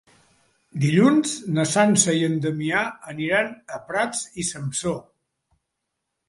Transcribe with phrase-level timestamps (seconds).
[0.85, 2.81] Dilluns na Sança i en Damià
[3.13, 4.99] aniran a Prats i Sansor.